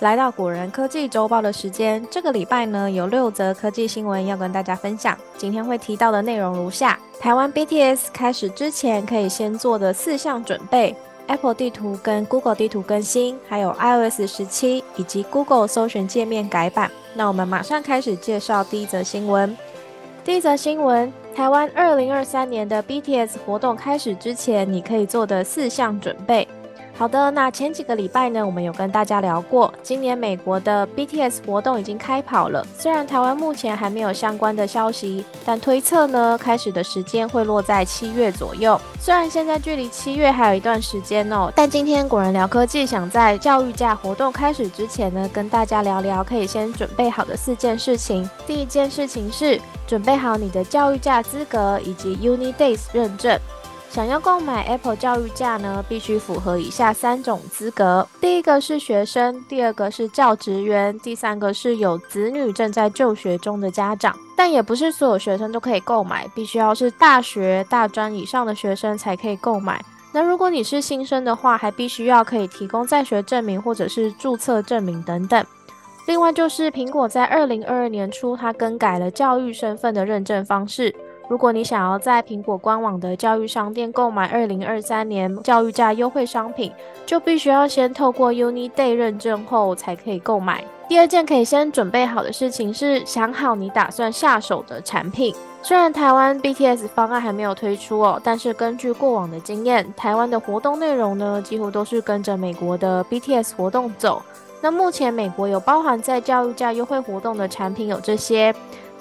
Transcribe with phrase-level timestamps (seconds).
[0.00, 5.16] 来到果仁科技周报的时间，这个礼拜呢有六则科技新闻要跟大家分享。
[5.36, 10.96] 今天会提到的内容如下：台湾 BTS 开始之前可以先做的四项准备
[11.26, 16.90] ，Apple 地图跟 Google 地图更新，还有 iOS 十七以及 Google 搜寻界面改版。
[17.12, 19.54] 那我们马上开始介绍第一则新闻。
[20.24, 26.48] 第一则新闻：台湾二零二三年的 BTS 活动开始之前，你可以做的四项准备。
[27.00, 32.62] 好的，那前几个礼拜呢，我们有跟大家聊过，今年美国的 BTS 活动已经开跑了。
[32.76, 38.78] 虽然台湾目前还没有相关的消息，但推测呢，开始的时间会落在七月左右。
[39.00, 48.28] 虽然现在距离七月还有一段时间哦，但今天果然聊科技想在教育假活动开始之前呢，跟大家聊聊可以先准备好的四件事情。
[48.46, 53.40] 第一件事情是准备好你的教育假资格以及 Uni Days 认证。
[53.90, 64.16] 想要购买 Apple 教育价呢，必须符合以下三种资格：第一个是学生，第二个是教职员，第三个是有子女正在就学中的家长。
[64.36, 69.84] 但也不是所有学生都可以购买，必须要是大学、大专以上的学生才可以购买。
[70.12, 75.44] 那如果你是新生的话，还必须要可以提供在学证明或者是注册证明等等。
[76.06, 80.94] 另外就是苹果在二零二二年初，它更改了教育身份的认证方式。
[81.30, 86.72] 如果你想要在苹果官网的教育商店购买二零二三年教育价优惠商品，
[87.06, 90.64] 就必须要先透过 Uni Day 认证后才可以购买。
[90.88, 95.32] 第二件可以先准备好的事情是想好你打算下手的产品。
[95.62, 104.20] 虽然台湾 BTS 方案还没有推出哦，但是根据过往的经验，台湾的活动内容呢几乎都是跟着美国的 BTS 活动走。
[104.60, 108.52] 那目前美国有包含在教育价优惠活动的产品有这些。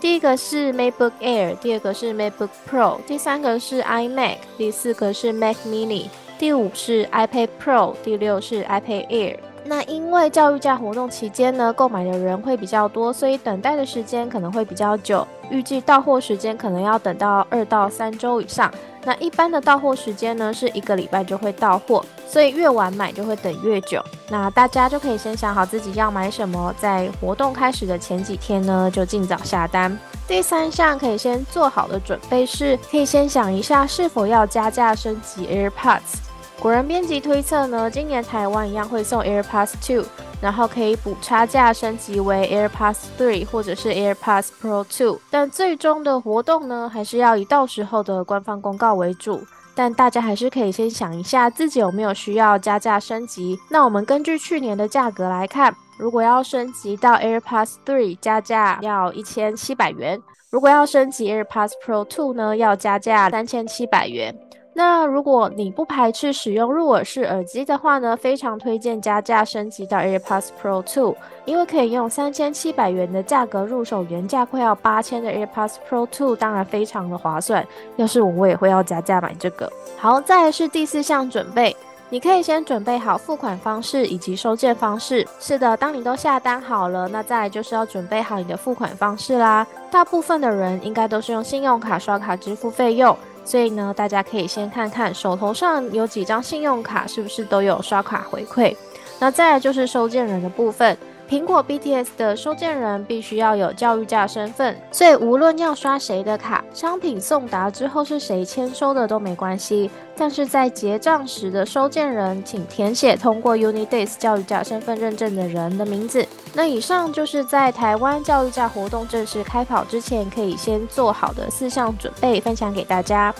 [0.01, 6.05] 第一个是 MacBook Air，第二个是 MacBook Pro，第三个是 iMac，第四个是 Mac Mini，
[6.37, 9.35] 第五是 iPad Pro，第六是 iPad Air。
[9.65, 18.71] 那因为教育假活动期间呢，购买的人会比较多，所以等待的时间可能会比较久，预计到货时间可能要等到二到三周以上。
[19.05, 24.03] 那一般的到货时间呢，是一个礼拜就会到货，所以越晚买就会等越久。
[24.29, 29.97] 那大家就可以先想好自己要买什么，在活动开始的前几天呢，就尽早下单。
[30.27, 36.28] 第三项可以先做好的准备是，可以先想一下是否要加价升级 AirPods。
[36.61, 40.05] 果然编辑推测呢，今年台湾一样会送 AirPods 2，
[40.41, 45.19] 然后可以补差价升级为 AirPods 3或者是 AirPods Pro 2。
[45.29, 49.41] 但最终的活动呢，还是要以到时候的官方公告为主。
[49.73, 53.57] 但大家还是可以先想一下自己有没有需要加价升级。
[53.69, 60.19] 那我们根据去年的价格来看，如果要升级到 AirPods 3，加价要一千七百元；
[60.51, 64.35] 如果要升级 AirPods Pro 2呢，要加价三千七百元。
[64.73, 77.65] 那如果你不排斥使用入耳式耳机的话呢，非常推荐加价升级到 AirPods Pro 2，因为可以用三千七百元的价格入手原价快要八千的 AirPods Pro 2，当然非常的划算。
[77.97, 79.69] 要是我，我也会要加价买这个。
[79.97, 81.75] 好，再来是第四项准备。
[82.11, 85.27] 你可以先准备好付款方式以及收件方式。
[85.39, 89.67] 是的，当你都下单好了，那再来就是要准备好你的付款方式啦。
[89.91, 93.15] 大部分的人应该都是用信用卡刷卡支付费用，
[93.49, 98.75] 所以呢，大家可以先看看手头上有几张信用卡是不是都有刷卡回馈。
[99.19, 100.95] 那再就是收件人的部分。
[101.29, 109.91] 苹果 BTS 的收件人必须要有教育价身份，所以无论要刷谁的卡，商品送达之后是谁签收的都没关系。
[110.17, 116.27] 但是在结账时的收件人，请填写通过 Uni Days 教育价身份认证的人的名字。
[116.55, 123.31] 那以上就是在台湾教育价活动正式开跑之前，可以先做好的四项准备，分享给大家。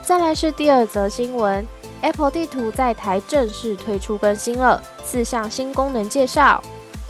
[0.00, 1.66] 再来是第二则新闻
[2.00, 6.62] ，Apple 地图在台正式推出更新了，四项新功能介绍。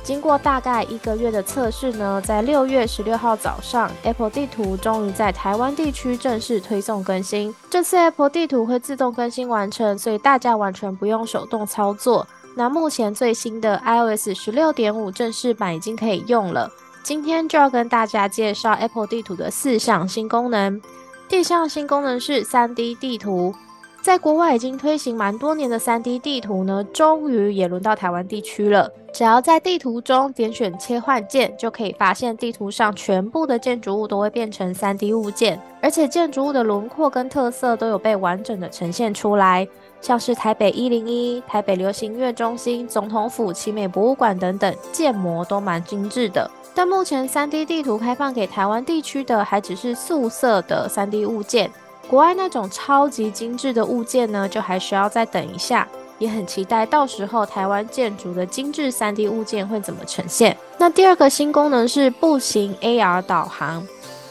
[0.07, 7.53] 经过大概一个月的测试呢，在六月十六号早上，Apple 地图终于在台湾地区正式推送更新。
[7.69, 12.25] 这次 Apple 地图会自动更新完成，所以大家完全不用手动操作。
[12.55, 16.71] 那目前最新的 iOS 十六点五正式版已经可以用了。
[17.03, 20.81] 今天就要跟大家介绍 Apple 地图的四项新功能。
[21.29, 23.53] 第一项新功能是三 D 地图。
[24.07, 28.89] 在国外已经推行蛮多年的 3D 地图呢，终于也轮到台湾地区了。
[29.13, 39.67] 只要在地图中点选切换键，就可以发现地图上全部的建筑物都会变成 3D 物件，而且建筑物的轮廓跟特色都有被完整的呈现出来。
[40.01, 46.49] 像是台北一零一、台北流行音乐中心、总统府、奇美博物馆等等，建模都蛮精致的。
[46.73, 51.69] 但目前 3D 地图开放给台湾地区的，还只是素色的 3D 物件。
[52.09, 55.87] 国外那种超级精致的物件呢，就还需要再等一下。
[56.19, 60.57] 也很期待到时候台湾建筑的精致 3D 物件会怎么呈现。
[60.79, 63.87] 那第二个新功能是步行 AR 导航。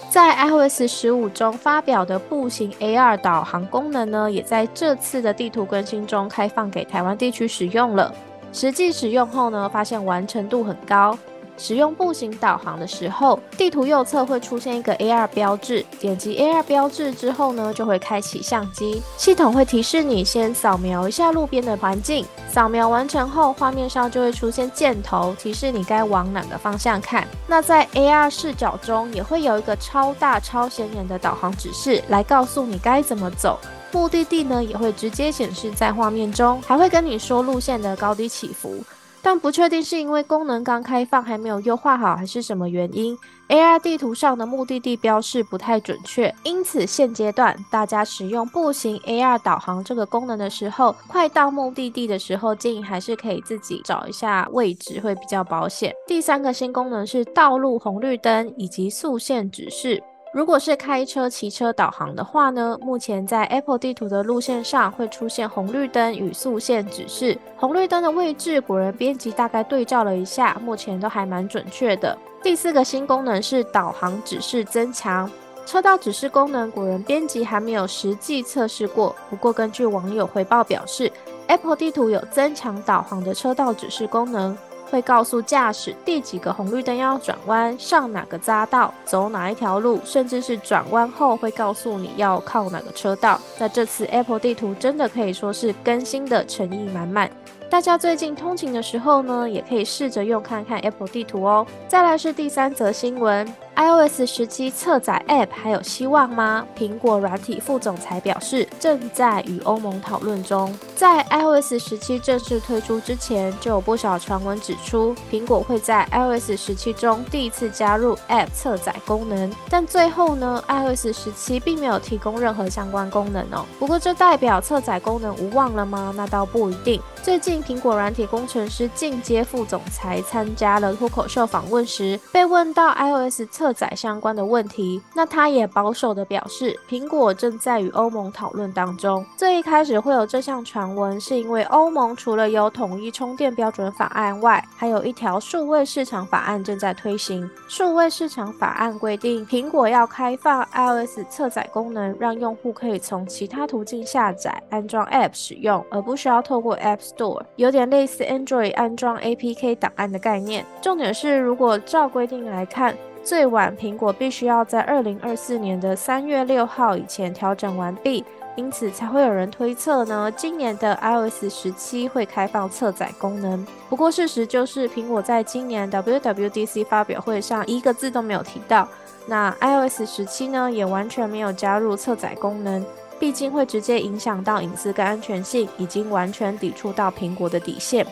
[0.09, 8.11] 在 iOS 十五中发表的步行 AR 导航功能呢，也在这次的地图更新中开放给台湾地区使用了。
[8.51, 11.15] 实际使用后呢，发现完成度很高。
[11.57, 22.25] 使用步行导航的时候，地图右侧会出现一个 AR 标志，点击 AR 标志之后呢，就会开启相机，系统会提示你先扫描一下路边的环境。
[22.51, 27.27] 扫描完成后，画面上就会出现箭头，提示你该往哪个方向看。
[27.47, 33.59] 那在 AR 视角中，也会有一个超大、超显眼的导航指示，来告诉你该怎么走。
[33.91, 38.83] 目的地呢，也会直接显示在画面中，还会跟你说路线的高低起伏。
[39.25, 43.17] 但不确定是因为功能刚开放还没有优化好，还是什么原因
[43.49, 46.31] ，AR 地图上的目的地标示不太准确。
[46.43, 55.91] 因此现阶段大家使用步行 AR 导航这个功能的时候，快到目的地的时候，建议还是可以自己找一下位置会比较保险。
[56.05, 60.03] 第三个新功能是道路红绿灯以及速线指示。
[60.35, 62.77] 如果是开车、骑车导航的话呢？
[62.81, 67.39] 目前在 Apple 地图的路线上会出现红绿灯与速线指示。
[67.55, 72.17] 红绿灯的位置，果仁编辑大概对照了一下，目前都还蛮准确的。
[72.43, 75.31] 第四个新功能是导航指示增强。
[75.65, 79.15] 车道指示功能，果仁编辑还没有实际测试过。
[79.29, 81.09] 不过根据网友回报表示
[81.47, 84.57] ，Apple 地图有增强导航的车道指示功能。
[84.89, 93.39] 会告诉驾驶第几个红绿灯要转弯，上哪个匝道，走哪一条路，甚至是转弯后会告诉你要靠哪个车道。
[93.59, 97.29] 那这次 Apple 地图真的可以说是更新的诚意满满。
[97.69, 101.65] 大家最近通勤的时候呢，也可以试着用看看 Apple 地图哦。
[101.87, 103.45] 再来是第三则新闻。
[103.75, 106.65] iOS 十七侧载 App 还有希望吗？
[106.77, 110.73] 苹果软体副总裁表示，正在与欧盟讨论中。
[110.95, 119.51] 在 iOS 十七正式推出之前，就有不少传闻指出，苹果会在 iOS 十七中第一次加入 App 侧载功能。
[119.69, 123.65] 但最后呢，iOS 十七并没有提供任何相关功能哦。
[123.77, 126.13] 不过这代表侧载功能无望了吗？
[126.15, 127.01] 那倒不一定。
[127.21, 139.25] 最近，苹果软体工程师进阶副总裁参加了脱口秀访问时，被问到 iOS 侧车载相关的问题，那他也保守的表示，苹果正在与欧盟讨论当中。
[139.35, 147.49] 最一开始会有这项传闻，是因为欧盟除了有统一充电标准法案外，还有一条数位市场法案正在推行。
[147.67, 160.63] 数位市场法案规定，苹果要开放 iOS 侧载功能，让用户可以从其他途径下载安装 App 使用，而不需要透过 App Store，有点类似 Android 安装 APK 档案的概念。
[160.83, 168.23] 重点是，如果照规定来看，最晚，苹果必须要在二零二四年的三月六号以前调整完毕，
[168.55, 173.65] 因此才会有人推测呢，今年的 iOS 十七会开放侧载功能。
[173.89, 178.87] 不过事实就是，苹果在今年 WWDC 发表会上一个字都没有提到。
[179.25, 182.85] 那 iOS 十七呢，也完全没有加入侧载功能，
[183.19, 188.05] 毕竟会直接影响到隐私跟安全性，已经完全抵触到苹果的底线。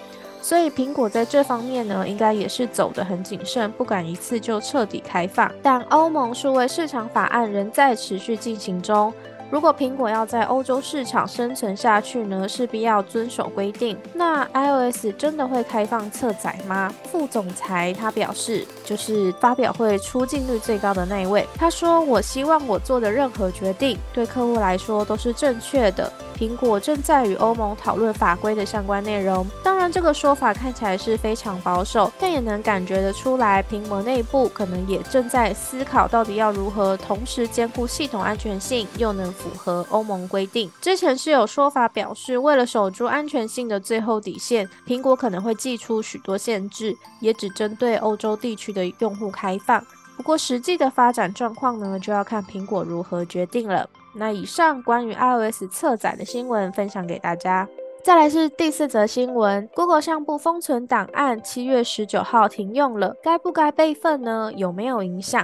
[0.43, 5.49] 所以苹果在这方面呢，应该也是走得很谨慎，不敢一次就彻底开放。
[5.63, 9.13] 但欧盟数位市场法案仍在持续进行中。
[9.53, 13.95] 如果苹果要在欧洲市场生存下去呢，势必要遵守规定。
[14.11, 16.91] 那 iOS 真的会开放侧载吗？
[17.11, 21.47] 副总裁他表示，就是发表会出镜率最高的那一位。
[21.55, 29.45] 他说：“我希望我做的任何决定，对客户来说都是正确的。”苹果正在与欧盟讨论法规的相关内容。
[29.63, 40.71] 当然，这个说法看起来是非常保守，但也能感觉得出来，苹果内部可能也正在思考，到底要如何同时兼顾系统安全性，又能符合欧盟规定。
[40.79, 49.85] 之前是有说法表示，为了守住安全性的最后底线，苹果可能会寄出许多限制，也只针对欧洲地区的用户开放。
[50.15, 53.89] 不过，实际的发展状况呢，就要看苹果如何决定了。
[54.15, 57.67] 那以上关于 iOS 侧载的新闻分享给大家。
[58.03, 64.51] 再来是第四则新闻，Google 相簿封存档案七月十九号停用了，该不该备份呢？
[64.55, 65.43] 有没有影响？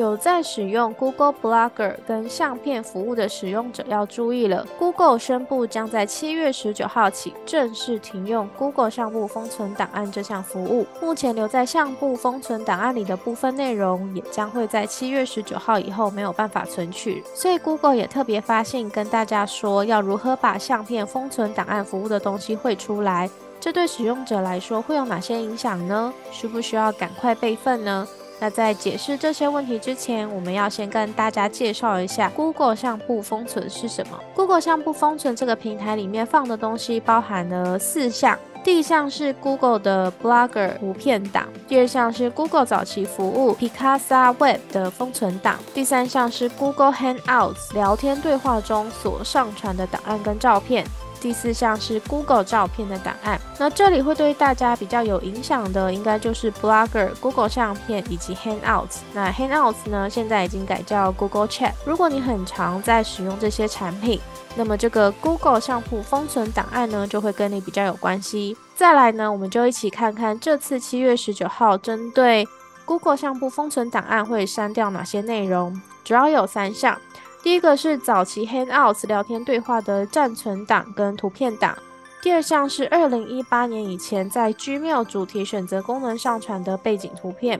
[0.00, 4.66] 有在使用 Google Blogger 跟相片服务的使用者要注意了。
[4.78, 10.86] Google 宣布将在七月十九号起正式停用 Google 相簿封存档案这项服务。
[11.02, 17.22] 目前留在相簿封存档案里的部分内容，也将会在七月十九号以后没有办法存取。
[17.34, 23.28] 所以 Google 也特别发信跟大家说，要如何把相片封存档案服务的东西汇出来。
[23.60, 26.10] 这对使用者来说会有哪些影响呢？
[26.30, 28.08] 需不需要赶快备份呢？
[28.40, 34.18] 那在解释这些问题之前，我们要先跟大家介绍一下 Google 相簿封存是什么。
[34.34, 50.86] Google 相簿封存这个平台里面放的东西包含了四项，第一项是 Google 的 Blogger 图片档，第二项是 Google 早期服务 Picasa Web 的封存档，第三项是 Google Hangouts 聊天对话中所上传的档案跟照片。
[51.20, 58.98] 第四项是 Google 照片的档案，那这里会对大家比较有影响的，应该就是 Blogger、Google 相片以及 Hangouts。
[59.12, 61.72] 那 Hangouts 呢，现在已经改叫 Google Chat。
[61.84, 64.18] 如果你很常在使用这些产品，
[64.56, 68.56] 那么这个 Google 相簿封存档案呢，就会跟你比较有关系。
[68.74, 72.48] 再来呢，我们就一起看看这次七月十九号针对
[72.86, 76.98] Google 相簿封存档案会删掉哪些内容，主要有三项。
[77.42, 81.74] 第一个是早期 Hangouts 聊天对话的暂存档跟图片档，
[82.20, 87.58] 第二项是二零一八年以前在 Gmail 主题选择功能上传的背景图片。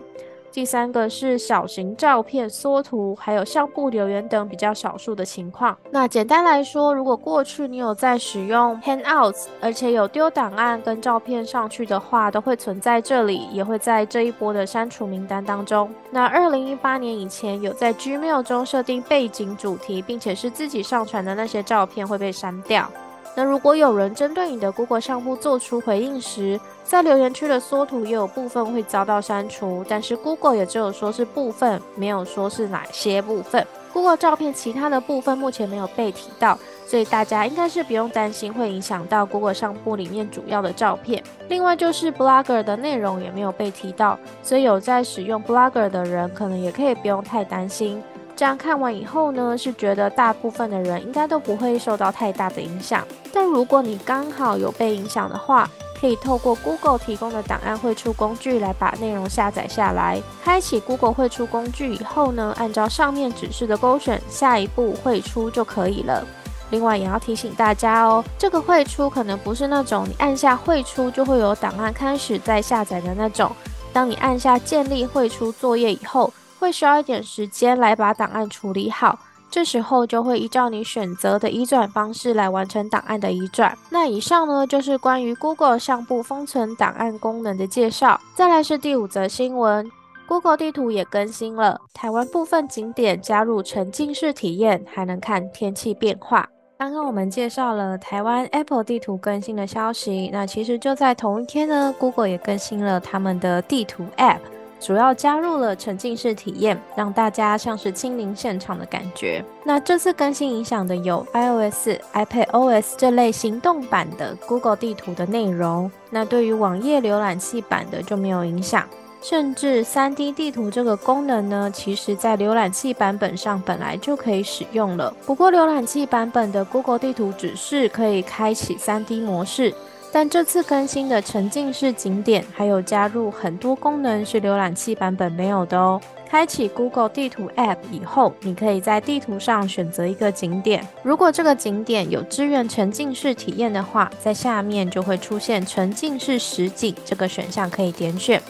[0.53, 5.77] 第三个是小型照片缩图，还有相簿留言等比较少数的情况。
[5.91, 15.89] 那简单来说，如果过去你有在使用 Hangouts，而且有丢档案跟照片上去的话，都会存在这里，也会在这一波的删除名单当中。
[16.11, 22.91] 那二零一八年以前有在 Gmail 中设定背景主题，并且是自己上传的那些照片会被删掉。
[23.35, 33.67] 那如果有人针对你的 Google 项目做出回应时，在留言区的缩图也有部分会遭到删除，但是 Google 也只有说是部分，没有说是哪些部分。
[33.93, 41.23] Google 照片其他的部分目前没有被提到，所以大家应该是不用担心会影响到 Google 相簿里面主要的照片。
[41.49, 48.03] 另外就是 Blogger 的内容也没有被提到，所以有在使用 Blogger 的人可能也可以不用太担心。
[48.41, 53.07] 这样看完以后呢，是觉得大部分的人应该都不会受到太大的影响。
[53.35, 55.69] 但如果你刚好有被影响的话，
[56.01, 60.23] 可以透过 Google 提供的档案汇出工具来把内容下载下来。
[60.43, 66.27] 开启 Google 汇出工具以后呢，按照上面指示的勾选，下一步汇出就可以了。
[66.71, 73.53] 另外也要提醒大家哦，这个汇出可能不是那种你按下汇出就会有档案开始在下载的那种。
[73.93, 79.19] 当你按下建立汇出作业以后，会需要一点时间来把档案处理好，
[79.51, 83.77] 这时候就会依照你选择的移转方式来完成档案的移转。
[83.89, 88.21] 那以上呢就是关于 Google 相簿封存档案功能的介绍。
[88.35, 89.91] 再来是第五则新闻
[90.29, 96.47] ，Google 地图也更新了，台湾部分景点加入沉浸式体验，还能看天气变化。
[96.79, 104.39] 刚刚我们介绍了台湾 Apple 地图更新的消息，那其实就在同一天呢，Google 也更新了他们的地图 App。
[104.81, 109.45] 主要加入了沉浸式体验，让大家像是亲临现场的感觉。
[109.63, 115.91] 那这次更新影响的有 iOS、iPadOS 这类行动版的 Google 地图的内容。
[116.09, 118.85] 那对于网页浏览器版的就没有影响。
[119.23, 125.15] 甚至 3D 地图这个功能呢，其实在浏览器版本上本来就可以使用了。
[125.27, 129.75] 不过浏览器版本的 Google 地图只是可以开启 3D 模式。
[130.13, 136.01] 但这次更新的沉浸式景点还有加入很多功能是浏览器版本没有的哦。
[136.29, 140.87] 开启 Google 地图 App 以后，你可以在地图上选择一个景点。
[141.03, 148.41] 如果这个景点有支援沉浸式体验的话，在下面就会出现沉浸式实景这个选项，可以点选。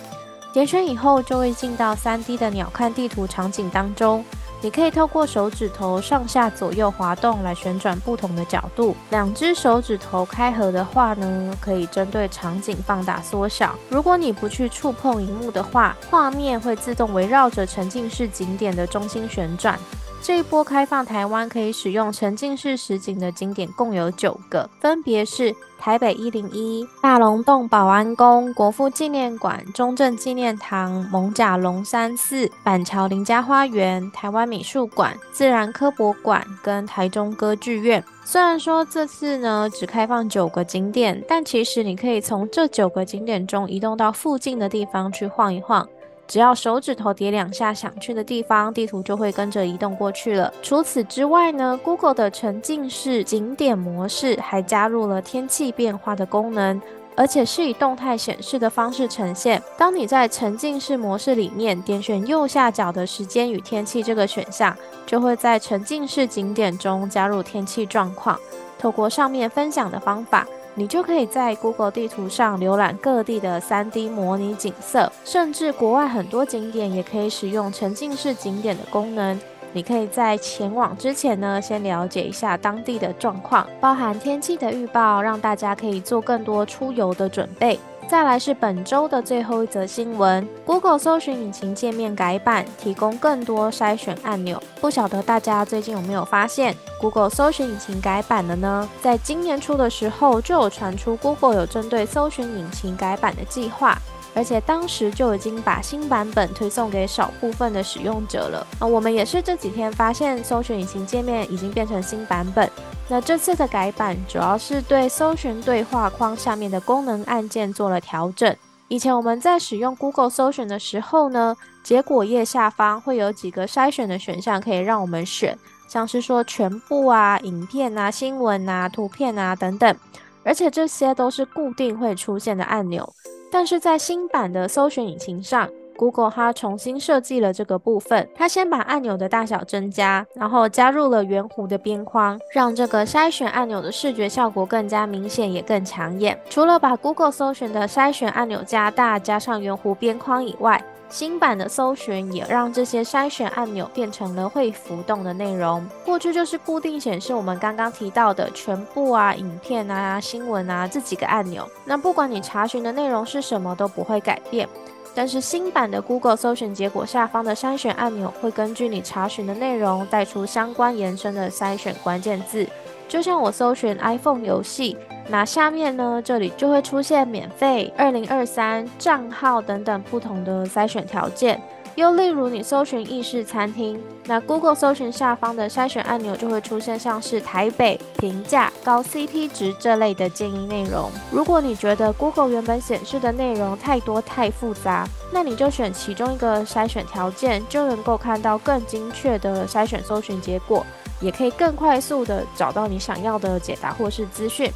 [0.52, 4.22] 点选以后，就会进到 3D 的鸟瞰地图场景当中。
[4.62, 8.94] 你可以透过手指头上下左右滑动来旋转不同的角度。
[9.10, 13.74] 两只手指头开合的话呢，可以针对场景放大缩小。
[13.88, 19.78] 如果你不去触碰荧幕的话，画面会自动围绕着沉浸式景点的中心旋转。
[20.22, 38.04] 这一波开放台湾可以使用沉浸式实景的景点共有九个，分别是台北一零一、大龙洞保安宫、国父纪念馆、中正纪念堂、蒙甲龙山寺、板桥林家花园、台湾美术馆、自然科博馆跟台中歌剧院。
[38.22, 45.88] 虽然说这次呢只开放九个景点，但其实你可以从这九个景点中移动到附近的地方去晃一晃。
[46.30, 50.54] 只要手指头点两下想去的地方，地图就会跟着移动过去了。
[50.62, 56.80] 除此之外呢，Google 的沉浸式景点模式还加入了天气变化的功能。
[57.16, 59.60] 而且是以动态显示的方式呈现。
[59.76, 68.38] 当你在沉浸式模式里面点选右下角的时间与天气这个选项，就会在沉浸式景点中加入天气状况。
[68.78, 79.38] 透过上面分享的方法，你就可以在 Google 地图上浏览各地的 3D 模拟景色，甚至国外很多景点也可以使用沉浸式景点的功能。
[79.72, 87.78] 你可以在前往之前呢，先了解一下当地的状况，包含天气的预报，让大家可以做更多出游的准备。
[88.10, 94.60] 再来是本周的最后一则新闻：Google 搜寻引擎界面改版，提供更多筛选按钮。
[94.80, 98.88] 不晓得大家最近有没有发现，Google 搜寻引擎改版了呢？
[99.00, 103.96] 在今年初的时候，就有传出 Google 有针对搜寻引擎改版的计划。
[104.34, 108.86] 而且当时就已经把新版本推送给少部分的使用者了啊！
[108.86, 112.70] 我们也是这几天发现，搜寻引擎界面已经变成新版本。
[113.08, 118.54] 那这次的改版主要是对搜寻对话框下面的功能按键做了调整。
[118.86, 125.58] 以前我们在使用 Google 搜寻的时候呢，结果页下方会有几个筛选的选项可以让我们选，
[125.88, 129.96] 像是说全部啊、影片啊、新闻啊、图片啊等等，
[130.44, 133.12] 而且这些都是固定会出现的按钮。
[133.50, 138.26] 但是在新版的搜寻引擎上，Google 它重新设计了这个部分。
[138.34, 146.38] 它先把按钮的大小增加，然后加入了圆弧的边框，让这个筛选按钮的视觉效果更加明显，也更抢眼。
[146.48, 155.84] 除了把 Google 搜寻的筛选按钮加大，加上圆弧边框以外，新版的搜寻也让这些筛选按钮变成了会浮动的内容。
[156.04, 161.68] 过去就是固定显示我们刚刚提到的全部啊、影片啊、新闻啊这几个按钮。
[161.84, 164.68] 那不管你查询的内容是什么都不会改变。
[165.14, 172.66] 但是新版的 Google 搜寻结果下方的筛选按钮会根据你查询的内容带出相关延伸的筛选关键字。
[173.10, 174.96] 就像我搜寻 iPhone 游戏。
[175.28, 181.60] 那下面呢，这里就会出现免费、二零二三账号等等不同的筛选条件。
[181.96, 191.10] 又例如，你搜寻意式餐厅，那 Google 搜寻下方的筛选按钮就会出现像是台北、平价、高 CP 值这类的建议内容。
[191.32, 200.86] 如果你觉得 Google 原本显示的内容太多太复杂，那你就选其中一个筛选条件，就能够看到更精确的筛选搜寻结果，
[201.20, 204.70] 也可以更快速的找到你想要的解答或是资讯。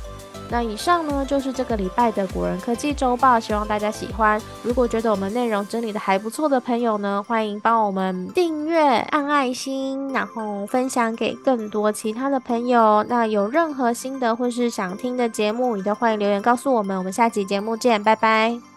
[0.50, 4.40] 那以上呢就是这个礼拜的古人科技周报，希望大家喜欢。
[4.62, 13.02] 如果觉得我们内容整理的还不错的朋友呢，欢迎帮我们订阅、按爱心，然后分享给更多其他的朋友。
[13.08, 16.96] 那有任何新的或是想听的节目，也都欢迎留言告诉我们。
[16.98, 18.73] 我们下期节目见，拜拜。